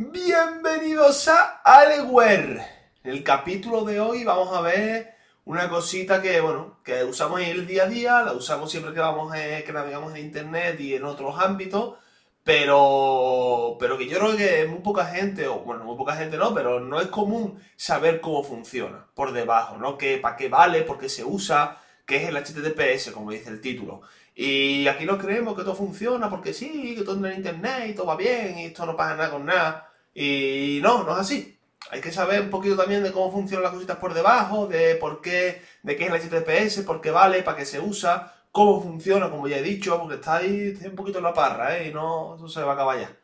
[0.00, 2.62] Bienvenidos a Aleware.
[3.02, 7.48] En el capítulo de hoy vamos a ver una cosita que, bueno, que usamos en
[7.48, 10.94] el día a día, la usamos siempre que vamos eh, que navegamos en internet y
[10.94, 11.96] en otros ámbitos,
[12.44, 16.54] pero, pero que yo creo que muy poca gente, o bueno, muy poca gente no,
[16.54, 19.98] pero no es común saber cómo funciona por debajo, ¿no?
[19.98, 20.82] Que, ¿Para qué vale?
[20.82, 21.76] ¿Por qué se usa?
[22.06, 24.02] ¿Qué es el HTTPS, como dice el título?
[24.40, 28.06] Y aquí no creemos que todo funciona porque sí, que todo en internet y todo
[28.06, 29.87] va bien y esto no pasa nada con nada.
[30.20, 31.60] Y no, no es así.
[31.92, 35.20] Hay que saber un poquito también de cómo funcionan las cositas por debajo, de por
[35.20, 39.30] qué, de qué es el HTTPS, por qué vale, para qué se usa, cómo funciona,
[39.30, 41.88] como ya he dicho, porque está ahí un poquito en la parra, ¿eh?
[41.88, 43.16] Y no, se va a acabar ya.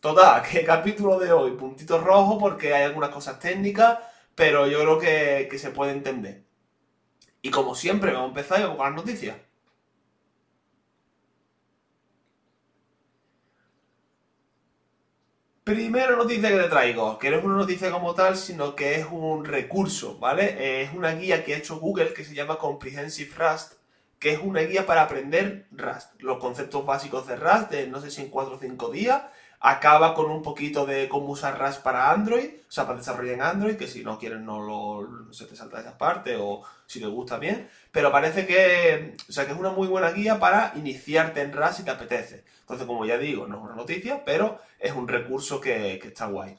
[0.00, 4.00] Total, que capítulo de hoy, puntito rojo, porque hay algunas cosas técnicas,
[4.34, 6.42] pero yo creo que, que se puede entender.
[7.40, 9.36] Y como siempre, vamos a empezar con las noticias.
[15.72, 19.06] Primera noticia que te traigo, que no es una noticia como tal, sino que es
[19.10, 20.82] un recurso, ¿vale?
[20.82, 23.76] Es una guía que ha hecho Google que se llama Comprehensive Rust,
[24.18, 28.10] que es una guía para aprender Rust, los conceptos básicos de Rust, de no sé
[28.10, 29.22] si en 4 o 5 días,
[29.64, 33.42] acaba con un poquito de cómo usar Rust para Android, o sea, para desarrollar en
[33.42, 37.06] Android, que si no quieres no, lo, se te salta esa parte o si te
[37.06, 41.42] gusta bien, pero parece que, o sea, que es una muy buena guía para iniciarte
[41.42, 42.44] en Rust si te apetece.
[42.62, 46.26] Entonces, como ya digo, no es una noticia, pero es un recurso que, que está
[46.26, 46.58] guay.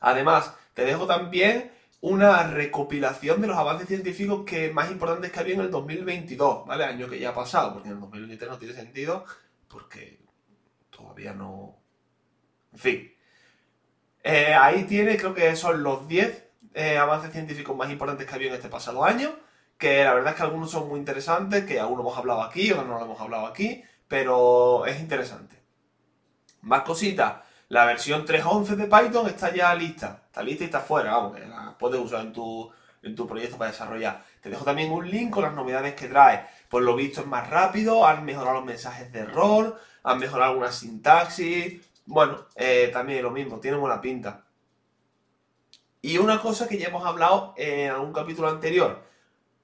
[0.00, 1.72] Además, te dejo también
[2.02, 6.84] una recopilación de los avances científicos que más importantes que había en el 2022, ¿vale?
[6.84, 9.24] Año que ya ha pasado, porque en el 2023 no tiene sentido,
[9.68, 10.27] porque
[10.98, 11.78] todavía no...
[12.72, 13.14] En fin.
[14.22, 18.48] Eh, ahí tiene, creo que son los 10 eh, avances científicos más importantes que había
[18.48, 19.30] en este pasado año,
[19.78, 22.86] que la verdad es que algunos son muy interesantes, que algunos hemos hablado aquí, otros
[22.86, 25.56] no lo hemos hablado aquí, pero es interesante.
[26.62, 27.36] Más cositas.
[27.68, 30.22] La versión 3.11 de Python está ya lista.
[30.26, 32.70] Está lista y está fuera, vamos, que la puedes usar en tu,
[33.02, 34.24] en tu proyecto para desarrollar.
[34.40, 36.46] Te dejo también un link con las novedades que trae.
[36.68, 40.72] Por lo visto es más rápido, han mejorado los mensajes de error, han mejorado alguna
[40.72, 41.82] sintaxis.
[42.06, 44.44] Bueno, eh, también lo mismo, tiene buena pinta.
[46.00, 49.02] Y una cosa que ya hemos hablado en algún capítulo anterior,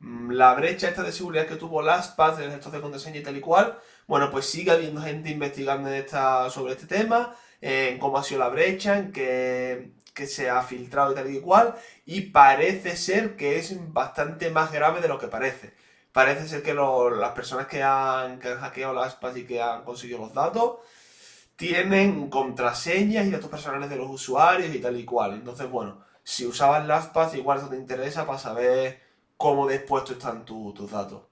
[0.01, 3.23] mm, la brecha esta de seguridad que tuvo LastPass en el gestor de contraseña y
[3.23, 8.19] tal y cual, bueno, pues sigue habiendo gente investigando esta, sobre este tema, en cómo
[8.19, 9.93] ha sido la brecha, en qué,
[10.27, 11.75] se ha filtrado y tal y cual,
[12.05, 15.75] y parece ser que es bastante más grave de lo que parece.
[16.15, 20.21] Parece ser que las personas que han, que han hackeado LastPass y que han conseguido
[20.21, 20.77] los datos
[21.57, 25.33] tienen contraseñas y datos personales de los usuarios y tal y cual.
[25.33, 29.03] Entonces, bueno, si usabas LastPass, igual eso te interesa para saber
[29.37, 31.23] cómo dispuestos están tus datos.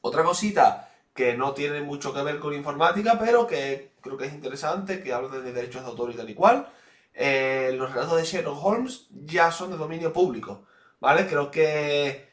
[0.00, 4.32] Otra cosita que no tiene mucho que ver con informática, pero que creo que es
[4.32, 6.72] interesante, que habla de derechos de autor y tal y cual.
[7.12, 10.64] Eh, los relatos de Sherlock Holmes ya son de dominio público,
[11.00, 11.26] ¿vale?
[11.26, 12.32] Creo que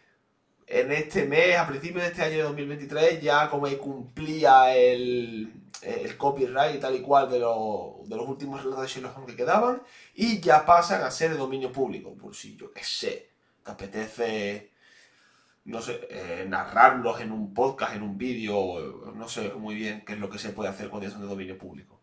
[0.71, 5.51] en este mes, a principios de este año de 2023, ya como cumplía el,
[5.81, 9.81] el copyright y tal y cual de, de los últimos relatos Sherlock Holmes que quedaban,
[10.15, 13.29] y ya pasan a ser de dominio público, por si yo qué sé,
[13.63, 14.71] te apetece,
[15.65, 20.13] no sé, eh, narrarlos en un podcast, en un vídeo, no sé muy bien qué
[20.13, 21.99] es lo que se puede hacer cuando son de dominio público.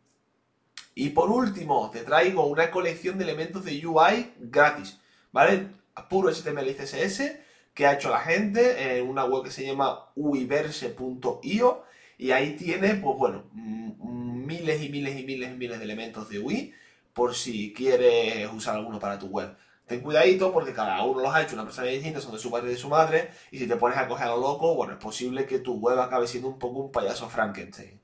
[0.95, 4.99] Y por último, te traigo una colección de elementos de UI gratis,
[5.33, 5.69] ¿vale?
[6.09, 7.48] Puro HTML y CSS
[7.79, 11.85] que ha hecho la gente en una web que se llama uiverse.io
[12.19, 16.41] y ahí tiene, pues bueno, miles y miles y miles y miles de elementos de
[16.41, 16.75] UI
[17.13, 19.57] por si quieres usar alguno para tu web.
[19.87, 22.67] Ten cuidadito porque cada uno los ha hecho una persona distinta, son de su padre
[22.67, 24.99] y de su madre, y si te pones a coger a lo loco, bueno, es
[24.99, 28.01] posible que tu web acabe siendo un poco un payaso Frankenstein.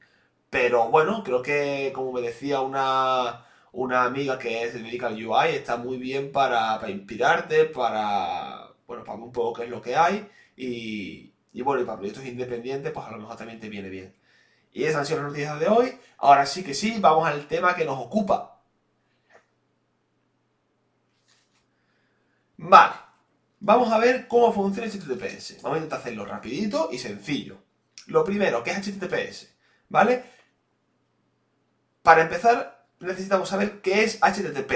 [0.51, 5.49] Pero bueno, creo que, como me decía una, una amiga que se dedica al UI,
[5.49, 8.54] está muy bien para, para inspirarte, para,
[8.95, 12.25] bueno, para un poco qué es lo que hay, y, y bueno, y para proyectos
[12.25, 14.15] independientes, pues a lo mejor también te viene bien.
[14.73, 15.99] Y esas han sido las noticias de hoy.
[16.19, 18.61] Ahora sí que sí, vamos al tema que nos ocupa.
[22.57, 22.95] Vale,
[23.61, 25.63] vamos a ver cómo funciona HTTPS.
[25.63, 27.59] Vamos a intentar hacerlo rapidito y sencillo.
[28.07, 29.55] Lo primero, ¿qué es HTTPS?
[29.89, 30.25] ¿Vale?
[32.03, 34.73] Para empezar, necesitamos saber qué es HTTP.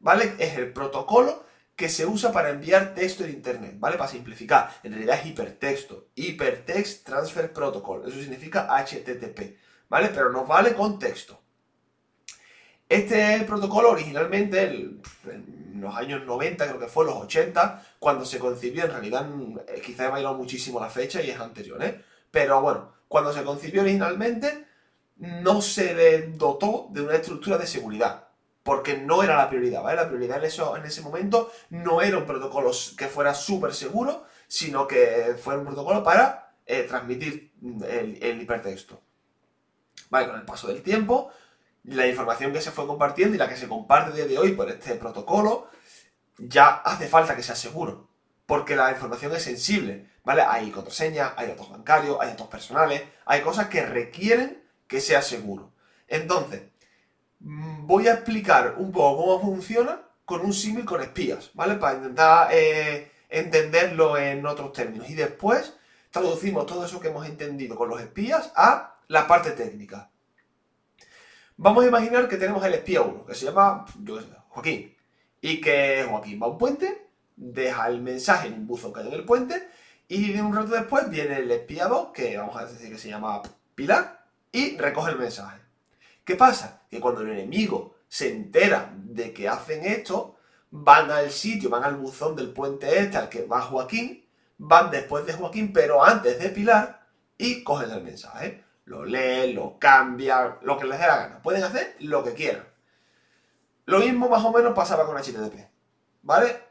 [0.00, 0.34] ¿Vale?
[0.38, 1.44] Es el protocolo
[1.78, 3.96] que se usa para enviar texto en Internet, ¿vale?
[3.96, 9.56] Para simplificar, en realidad es hipertexto, Hypertext Transfer Protocol, eso significa HTTP,
[9.88, 10.08] ¿vale?
[10.08, 11.40] Pero nos vale con texto.
[12.88, 18.84] Este protocolo originalmente, en los años 90, creo que fue, los 80, cuando se concibió,
[18.86, 19.28] en realidad
[19.68, 22.02] eh, quizá he bailado muchísimo la fecha y es anterior, ¿eh?
[22.32, 24.66] Pero bueno, cuando se concibió originalmente,
[25.18, 28.27] no se le dotó de una estructura de seguridad.
[28.68, 29.96] Porque no era la prioridad, ¿vale?
[29.96, 35.36] La prioridad en, ese momento no era un protocolo que fuera súper seguro, sino que
[35.42, 39.00] fuera un protocolo para eh, transmitir el, el hipertexto.
[40.10, 41.30] Vale, con el paso del tiempo,
[41.84, 44.68] la información que se fue compartiendo y la que se comparte día de hoy por
[44.68, 45.70] este protocolo,
[46.36, 48.10] ya hace falta que sea seguro.
[48.44, 50.42] Porque la información es sensible, ¿vale?
[50.42, 55.72] Hay contraseñas, hay datos bancarios, hay datos personales, hay cosas que requieren que sea seguro.
[56.06, 56.77] Entonces, mm,
[57.40, 61.76] voy a explicar un poco cómo funciona con un símil con espías, ¿vale?
[61.76, 65.08] Para intentar eh, entenderlo en otros términos.
[65.08, 65.74] Y después
[66.10, 70.10] traducimos todo eso que hemos entendido con los espías a la parte técnica.
[71.56, 73.84] Vamos a imaginar que tenemos el espía 1, que se llama,
[74.50, 74.94] Joaquín.
[75.40, 79.08] Y que Joaquín va a un puente, deja el mensaje en un buzón que hay
[79.08, 79.68] en el puente,
[80.08, 83.08] y de un rato después viene el espía 2, que vamos a decir que se
[83.08, 83.42] llama
[83.74, 85.67] Pilar, y recoge el mensaje.
[86.28, 86.82] ¿Qué pasa?
[86.90, 90.36] Que cuando el enemigo se entera de que hacen esto,
[90.70, 94.28] van al sitio, van al buzón del puente este al que va Joaquín,
[94.58, 97.06] van después de Joaquín, pero antes de Pilar,
[97.38, 101.42] y cogen el mensaje lo leen, lo cambian, lo que les dé la gana.
[101.42, 102.68] Pueden hacer lo que quieran.
[103.86, 105.70] Lo mismo más o menos pasaba con HTTP.
[106.20, 106.62] ¿Vale?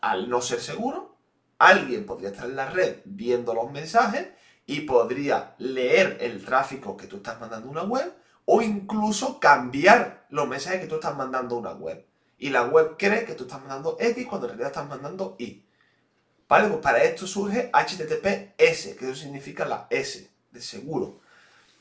[0.00, 1.16] Al no ser seguro,
[1.60, 4.30] alguien podría estar en la red viendo los mensajes
[4.66, 8.19] y podría leer el tráfico que tú estás mandando a una web
[8.52, 12.04] o incluso cambiar los mensajes que tú estás mandando a una web.
[12.36, 15.64] Y la web cree que tú estás mandando X cuando en realidad estás mandando Y.
[16.48, 16.66] ¿Vale?
[16.66, 21.20] Pues para esto surge HTTPS, que eso significa la S de seguro.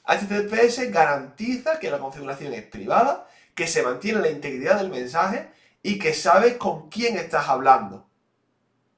[0.06, 5.50] HTTPS garantiza que la configuración es privada, que se mantiene la integridad del mensaje
[5.82, 8.08] y que sabe con quién estás hablando.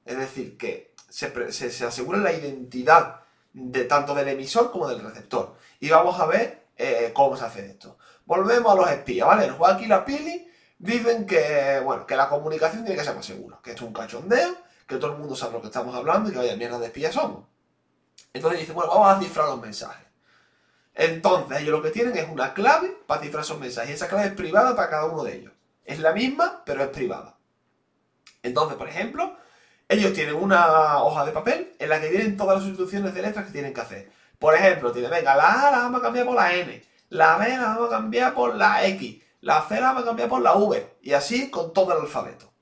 [0.04, 3.22] Es decir, que se, asegura la identidad
[3.54, 5.56] de tanto del emisor como del receptor.
[5.80, 7.98] Y vamos a ver eh, cómo se hace esto.
[8.24, 9.46] Volvemos a los espías, ¿vale?
[9.46, 10.48] El Joaquín y la Pili
[10.78, 13.94] dicen que, bueno, que la comunicación tiene que ser más segura, que esto es un
[13.94, 16.86] cachondeo, que todo el mundo sabe lo que estamos hablando y que vaya mierda de
[16.86, 17.44] espías somos.
[18.32, 20.06] Entonces dicen, bueno, vamos a cifrar los mensajes.
[20.94, 23.90] Entonces, ellos lo que tienen es una clave para cifrar esos mensajes.
[23.90, 25.52] Y esa clave es privada para cada uno de ellos.
[25.84, 27.38] Es la misma, pero es privada.
[28.42, 29.36] Entonces, por ejemplo,
[29.88, 33.46] ellos tienen una hoja de papel en la que vienen todas las instrucciones de letras
[33.46, 34.12] que tienen que hacer.
[34.42, 37.48] Por ejemplo, tiene, venga, la A la vamos a cambiar por la N, la B
[37.48, 40.54] la vamos a cambiar por la X, la C la vamos a cambiar por la
[40.54, 42.52] V, y así con todo el alfabeto.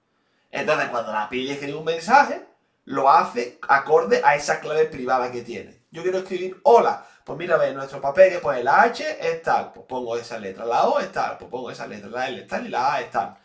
[0.50, 2.44] Entonces, cuando la pille escribe un mensaje,
[2.84, 5.86] lo hace acorde a esa clave privada que tiene.
[5.90, 9.72] Yo quiero escribir hola, pues mira, ve, nuestro papel que pone la H es tal,
[9.72, 12.46] pues pongo esa letra, la O es tal, pues pongo esa letra, la L es
[12.46, 13.38] tal y la A es tal.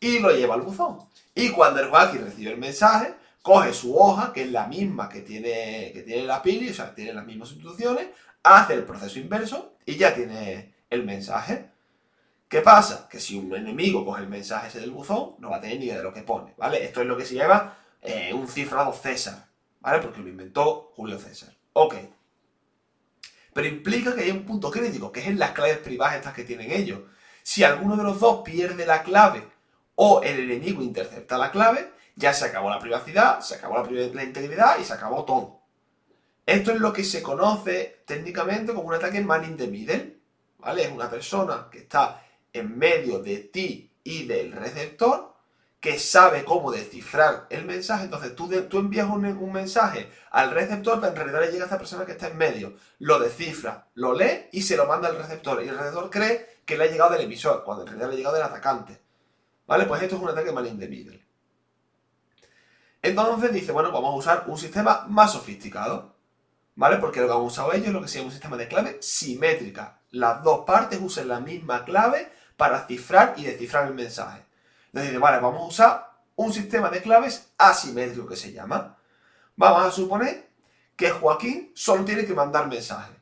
[0.00, 1.06] Y lo lleva al buzón.
[1.34, 3.14] Y cuando el Joaquín recibe el mensaje,
[3.44, 6.94] coge su hoja, que es la misma que tiene, que tiene la pili, o sea,
[6.94, 8.08] tiene las mismas instrucciones,
[8.42, 11.70] hace el proceso inverso y ya tiene el mensaje.
[12.48, 13.06] ¿Qué pasa?
[13.08, 15.84] Que si un enemigo coge el mensaje ese del buzón, no va a tener ni
[15.84, 16.82] idea de lo que pone, ¿vale?
[16.82, 19.46] Esto es lo que se llama eh, un cifrado César,
[19.80, 20.00] ¿vale?
[20.00, 21.54] Porque lo inventó Julio César.
[21.74, 21.96] Ok
[23.54, 26.44] pero implica que hay un punto crítico, que es en las claves privadas estas que
[26.44, 27.00] tienen ellos.
[27.42, 29.46] Si alguno de los dos pierde la clave
[29.94, 34.78] o el enemigo intercepta la clave, ya se acabó la privacidad, se acabó la, integridad
[34.78, 35.60] y se acabó todo.
[36.46, 40.18] Esto es lo que se conoce técnicamente como un ataque man in the middle,
[40.58, 40.84] ¿vale?
[40.84, 42.22] Es una persona que está
[42.52, 45.34] en medio de ti y del receptor
[45.80, 48.04] que sabe cómo descifrar el mensaje.
[48.04, 51.76] Entonces tú, tú envías un, mensaje al receptor, pero en realidad le llega a esta
[51.78, 52.76] persona que está en medio.
[53.00, 55.62] Lo descifra, lo lee y se lo manda al receptor.
[55.62, 58.16] Y el receptor cree que le ha llegado del emisor, cuando en realidad le ha
[58.16, 58.98] llegado del atacante.
[59.66, 59.84] ¿Vale?
[59.84, 61.23] Pues esto es un ataque mal in the middle.
[63.04, 66.14] Entonces dice, bueno, vamos a usar un sistema más sofisticado.
[66.74, 66.96] ¿Vale?
[66.96, 68.96] Porque lo que han usado ellos es lo que se llama un sistema de clave
[69.00, 70.00] simétrica.
[70.10, 74.42] Las dos partes usan la misma clave para cifrar y descifrar el mensaje.
[74.86, 78.96] Entonces vale, vamos a usar un sistema de claves asimétrico que se llama.
[79.54, 80.48] Vamos a suponer
[80.96, 83.16] que Joaquín solo tiene que mandar mensajes.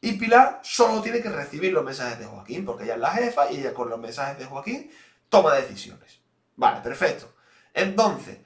[0.00, 3.52] Y Pilar solo tiene que recibir los mensajes de Joaquín, porque ella es la jefa
[3.52, 4.90] y ella con los mensajes de Joaquín
[5.28, 6.20] toma decisiones.
[6.56, 7.34] Vale, perfecto.
[7.74, 8.38] Entonces,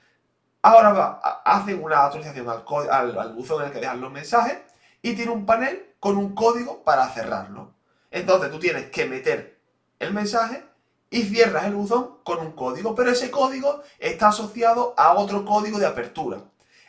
[0.63, 4.59] ahora va, hacen una autorización al, al buzón en el que dejan los mensajes
[5.03, 7.75] y tiene un panel con un código para cerrarlo.
[8.11, 9.61] Entonces tú tienes que meter
[9.99, 10.65] el mensaje
[11.11, 15.79] y cierras el buzón con un código, pero ese código está asociado a otro código
[15.79, 16.39] de apertura.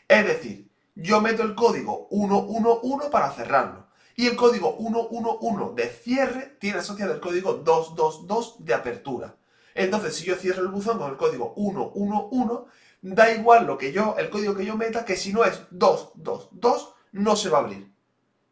[0.07, 6.57] Es decir, yo meto el código 111 para cerrarlo y el código 111 de cierre
[6.59, 9.35] tiene asociado el código 222 de apertura.
[9.73, 12.65] Entonces, si yo cierro el buzón con el código 111,
[13.01, 16.93] da igual lo que yo, el código que yo meta, que si no es 222,
[17.13, 17.91] no se va a abrir.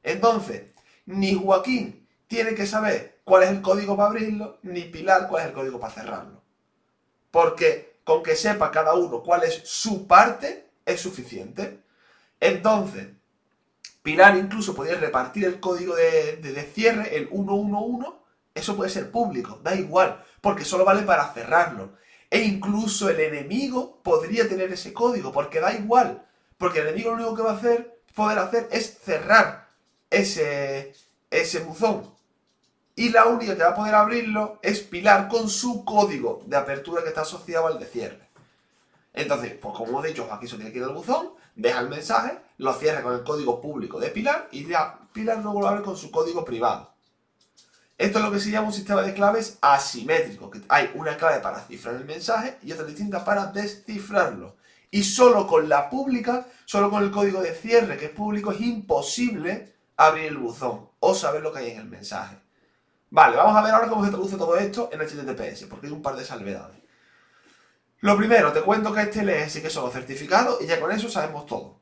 [0.03, 0.71] Entonces,
[1.05, 5.49] ni Joaquín tiene que saber cuál es el código para abrirlo, ni Pilar cuál es
[5.49, 6.41] el código para cerrarlo.
[7.31, 11.83] Porque con que sepa cada uno cuál es su parte, es suficiente.
[12.39, 13.09] Entonces,
[14.01, 18.07] Pilar incluso podría repartir el código de, cierre, el 111,
[18.55, 21.93] eso puede ser público, da igual, porque solo vale para cerrarlo.
[22.29, 26.25] E incluso el enemigo podría tener ese código, porque da igual,
[26.57, 27.61] porque el enemigo lo único que va a
[28.13, 29.69] poder hacer es cerrar
[30.09, 30.93] ese,
[31.31, 32.13] ese buzón.
[32.95, 37.01] Y la única que va a poder abrirlo es Pilar con su código de apertura
[37.01, 38.29] que está asociado al de cierre.
[39.13, 42.37] Entonces, pues como he dicho, aquí se tiene que ir al buzón, deja el mensaje,
[42.57, 45.97] lo cierra con el código público de Pilar y ya Pilar luego lo abre con
[45.97, 46.93] su código privado.
[47.99, 51.41] Esto es lo que se llama un sistema de claves asimétrico, que hay una clave
[51.41, 54.55] para cifrar el mensaje y otra distinta para descifrarlo.
[54.89, 58.61] Y solo con la pública, solo con el código de cierre que es público, es
[58.61, 62.37] imposible abrir el buzón o saber lo que hay en el mensaje.
[63.09, 66.01] Vale, vamos a ver ahora cómo se traduce todo esto en HTTPS, porque hay un
[66.01, 66.77] par de salvedades.
[67.99, 71.09] Lo primero, te cuento que es TLS, que son los certificados, y ya con eso
[71.09, 71.81] sabemos todo.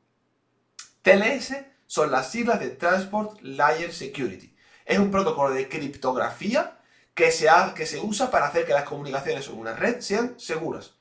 [1.04, 4.57] TLS son las siglas de Transport Layer Security.
[4.88, 6.79] Es un protocolo de criptografía
[7.13, 10.94] que se, que se usa para hacer que las comunicaciones sobre una red sean seguras.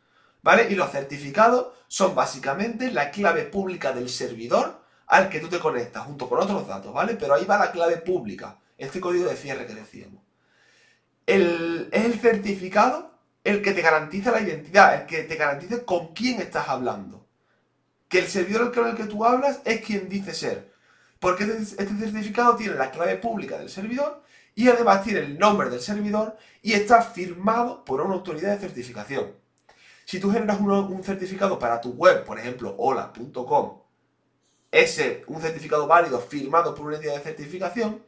[0.42, 0.68] ¿Vale?
[0.70, 6.04] Y los certificados son básicamente la clave pública del servidor al que tú te conectas
[6.04, 7.14] junto con otros datos, ¿vale?
[7.14, 10.22] Pero ahí va la clave pública, este código de cierre que decíamos.
[11.26, 13.12] El, es el certificado
[13.44, 17.24] el que te garantiza la identidad, el que te garantiza con quién estás hablando.
[18.08, 20.72] Que el servidor con el que tú hablas es quien dice ser.
[21.26, 24.22] Porque este, este certificado tiene la clave pública del servidor
[24.54, 29.32] y además tiene el nombre del servidor y está firmado por una autoridad de certificación.
[30.04, 33.82] Si tú generas un certificado para tu web, por ejemplo, hola.com,
[34.70, 38.04] ese, un certificado válido firmado por una entidad de certificación,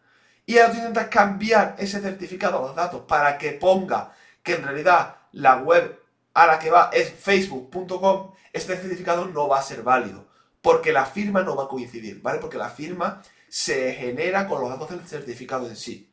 [0.47, 4.13] y ahora tú intentas cambiar ese certificado, los datos, para que ponga
[4.45, 6.01] que en realidad la web
[6.35, 10.28] a la que va es facebook.com, este certificado no va a ser válido,
[10.63, 12.39] porque la firma no va a coincidir, ¿vale?
[12.39, 16.11] Porque la firma se genera con los datos del certificado en sí.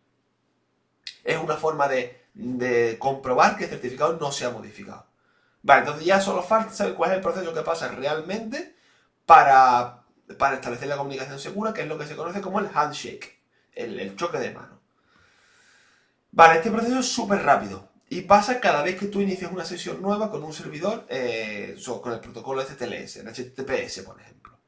[1.24, 5.06] Es una forma de, comprobar que el certificado no se ha modificado.
[5.64, 8.75] Vale, entonces ya solo falta saber cuál es el proceso que pasa realmente
[9.25, 10.04] para,
[10.38, 13.40] para establecer la comunicación segura, que es lo que se conoce como el handshake,
[13.74, 14.80] el, el choque de mano.
[16.32, 17.90] Vale, este proceso es súper rápido.
[18.10, 22.14] Y pasa cada vez que tú inicias una sesión nueva con un servidor, eh, con
[22.14, 24.60] el protocolo STLS, en HTTPS, por ejemplo.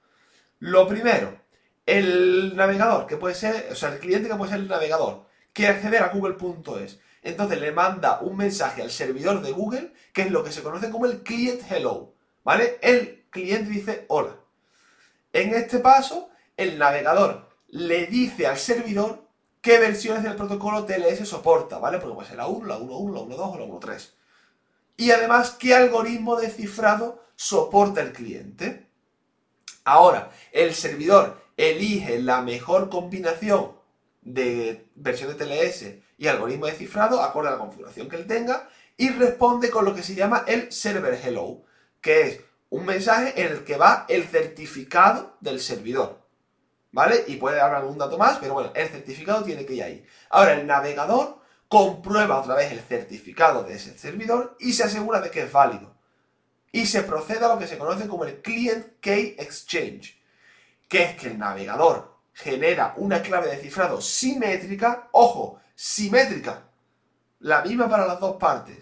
[0.59, 1.39] Lo primero,
[1.85, 5.73] el navegador, que puede ser, o sea, el cliente que puede ser el navegador, quiere
[5.73, 6.99] acceder a google.es.
[7.21, 10.89] Entonces le manda un mensaje al servidor de Google, que es lo que se conoce
[10.89, 12.13] como el client hello.
[12.43, 12.79] ¿Vale?
[12.81, 14.35] El cliente dice hola.
[15.33, 19.26] En este paso, el navegador le dice al servidor
[19.67, 21.97] qué versiones del protocolo TLS soporta, ¿vale?
[21.97, 24.11] Porque puede ser la 1, la 1.1, la 1.2 o la 1.3.
[24.95, 28.87] Y además, qué algoritmo de cifrado soporta el cliente.
[29.83, 33.73] Ahora, el servidor elige la mejor combinación
[34.21, 38.69] de versión de TLS y algoritmo de cifrado acorde a la configuración que él tenga
[38.95, 41.61] y responde con lo que se llama el server hello,
[41.99, 46.25] que es un mensaje en el que va el certificado del servidor.
[46.97, 47.25] ¿Vale?
[47.27, 50.05] Y puede haber algún dato más, pero bueno, el certificado tiene que ir ahí.
[50.31, 51.37] Ahora, el navegador
[51.67, 55.95] comprueba otra vez el certificado de ese servidor y se asegura de que es válido.
[56.71, 60.19] Y se procede a lo que se conoce como el Client Key Exchange,
[60.89, 66.63] que es que el navegador genera una clave de cifrado simétrica, ojo, simétrica,
[67.41, 68.75] la misma para las dos partes.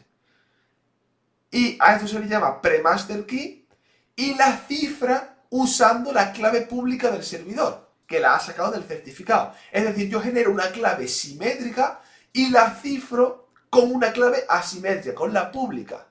[1.51, 3.67] Y a esto se le llama pre-master key
[4.15, 9.53] y la cifra usando la clave pública del servidor que la ha sacado del certificado.
[9.71, 15.33] Es decir, yo genero una clave simétrica y la cifro con una clave asimétrica, con
[15.33, 16.07] la pública.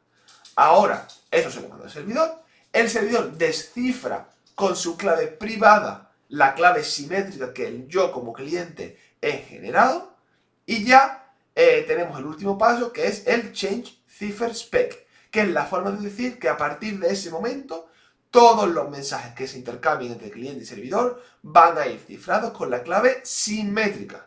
[0.56, 2.42] Ahora, eso se lo manda al servidor.
[2.72, 9.32] El servidor descifra con su clave privada la clave simétrica que yo como cliente he
[9.38, 10.16] generado.
[10.66, 15.48] Y ya eh, tenemos el último paso que es el Change Cipher Spec, que es
[15.48, 17.88] la forma de decir que a partir de ese momento
[18.34, 22.68] todos los mensajes que se intercambien entre cliente y servidor van a ir cifrados con
[22.68, 24.26] la clave simétrica.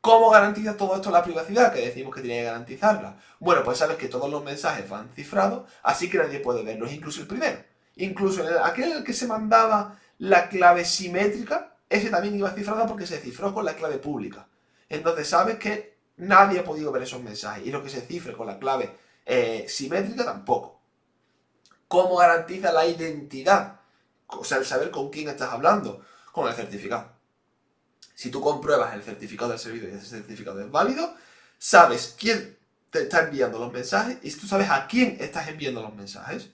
[0.00, 1.74] ¿Cómo garantiza todo esto la privacidad?
[1.74, 3.20] Que decimos que tiene que garantizarla.
[3.38, 7.20] Bueno, pues sabes que todos los mensajes van cifrados, así que nadie puede verlos, incluso
[7.20, 7.62] el primero.
[7.96, 13.06] Incluso aquel en el que se mandaba la clave simétrica, ese también iba cifrado porque
[13.06, 14.48] se cifró con la clave pública.
[14.88, 18.46] Entonces sabes que nadie ha podido ver esos mensajes y lo que se cifre con
[18.46, 18.90] la clave
[19.26, 20.81] eh, simétrica tampoco.
[21.92, 23.80] ¿Cómo garantiza la identidad?
[24.28, 27.12] O sea, el saber con quién estás hablando, con el certificado.
[28.14, 31.14] Si tú compruebas el certificado del servidor y ese certificado es válido,
[31.58, 32.56] sabes quién
[32.88, 36.48] te está enviando los mensajes y tú sabes a quién estás enviando los mensajes.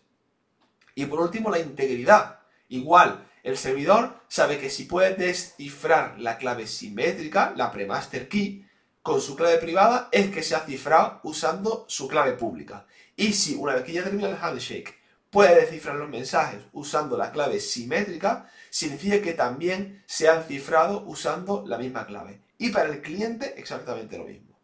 [0.97, 2.40] Y por último, la integridad.
[2.68, 8.66] Igual, el servidor sabe que si puede descifrar la clave simétrica, la premaster key,
[9.02, 12.87] con su clave privada, es que se ha cifrado usando su clave pública.
[13.14, 14.97] Y si una vez que ya termina el handshake
[15.30, 21.64] puede descifrar los mensajes usando la clave simétrica, significa que también se han cifrado usando
[21.66, 22.40] la misma clave.
[22.58, 24.58] Y para el cliente exactamente lo mismo.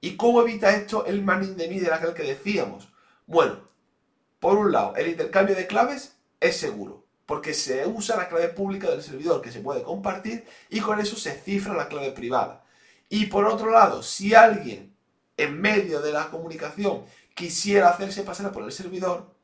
[0.00, 2.92] ¿Y cómo evita esto el man in the middle aquel que decíamos?
[3.26, 3.68] Bueno,
[4.38, 8.88] por un lado, el intercambio de claves es seguro porque se usa la clave pública
[8.88, 12.64] del servidor que se puede compartir y con eso se cifra la clave privada.
[13.08, 14.94] Y por otro lado, si alguien
[15.36, 19.35] en medio de la comunicación quisiera hacerse pasar por el servidor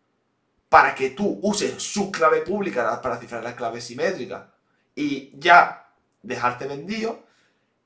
[0.72, 4.54] para que tú uses su clave pública para cifrar la clave simétrica
[4.94, 7.24] y ya dejarte vendido,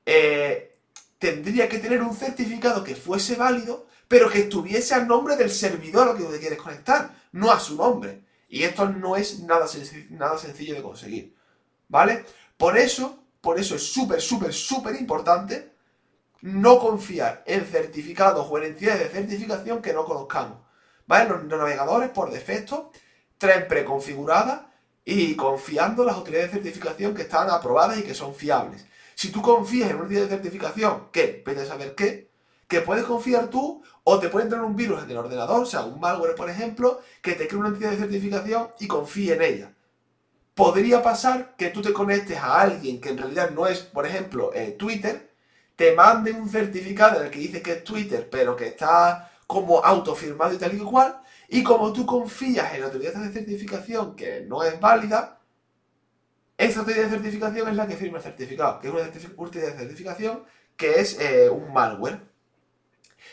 [0.05, 0.73] eh,
[1.19, 6.07] tendría que tener un certificado que fuese válido, pero que estuviese al nombre del servidor
[6.07, 8.23] al que te quieres conectar, no a su nombre.
[8.47, 9.65] Y esto no es nada,
[10.11, 11.35] nada sencillo de conseguir.
[11.89, 12.23] ¿Vale?
[12.55, 15.73] Por eso, por eso es súper, súper, súper importante
[16.39, 20.66] no confiar en certificados o en entidades de certificación que no conozcamos.
[21.07, 21.29] ¿Vale?
[21.29, 22.91] Los navegadores por defecto
[23.37, 24.61] traen preconfiguradas
[25.05, 28.85] y confiando en las autoridades de certificación que están aprobadas y que son fiables.
[29.15, 32.29] Si tú confías en una entidad de certificación, que vete a saber qué,
[32.67, 35.83] que puedes confiar tú o te puede entrar un virus en el ordenador, o sea,
[35.83, 39.73] un malware, por ejemplo, que te cree una entidad de certificación y confíe en ella.
[40.53, 44.53] Podría pasar que tú te conectes a alguien que en realidad no es, por ejemplo,
[44.53, 45.31] eh, Twitter,
[45.75, 49.83] te mande un certificado en el que dice que es Twitter, pero que está como
[49.83, 54.41] autofirmado y tal y cual, y como tú confías en la autoridad de certificación que
[54.41, 55.39] no es válida,
[56.57, 59.03] esa autoridad de certificación es la que firma el certificado, que es una
[59.37, 60.43] autoridad de certificación
[60.75, 62.19] que es eh, un malware.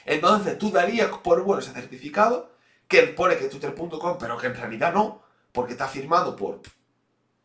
[0.07, 2.53] Entonces tú darías por bueno ese certificado
[2.87, 6.61] que pone que twitter.com, pero que en realidad no, porque está firmado por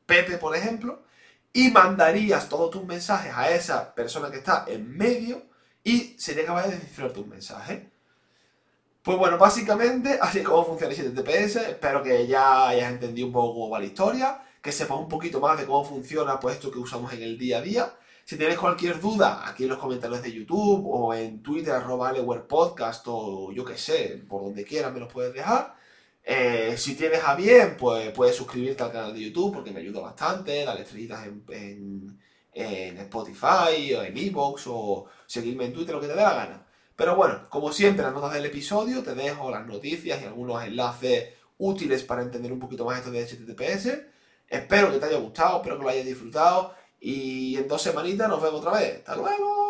[0.05, 1.03] Pepe, por ejemplo,
[1.53, 5.43] y mandarías todos tus mensajes a esa persona que está en medio
[5.83, 7.83] y sería capaz de descifrar tus mensajes.
[9.09, 11.55] Pues bueno, básicamente así es como funciona el TPS.
[11.55, 15.65] Espero que ya hayas entendido un poco la historia, que sepas un poquito más de
[15.65, 17.93] cómo funciona pues, esto que usamos en el día a día.
[18.23, 22.13] Si tienes cualquier duda, aquí en los comentarios de YouTube o en Twitter, arroba
[22.47, 25.73] Podcast o yo que sé, por donde quieras me los puedes dejar.
[26.23, 30.01] Eh, si tienes a bien, pues puedes suscribirte al canal de YouTube porque me ayuda
[30.01, 32.19] bastante, darle estrellitas en,
[32.53, 36.68] Spotify o en Evox o seguirme en Twitter, lo que te dé la gana.
[36.99, 41.29] Pero bueno, como siempre, las notas del episodio te dejo las noticias y algunos enlaces
[41.57, 44.01] útiles para entender un poquito más esto de HTTPS.
[44.49, 48.41] Espero que te haya gustado, espero que lo hayas disfrutado y en dos semanitas nos
[48.41, 48.97] vemos otra vez.
[48.97, 49.68] ¡Hasta luego!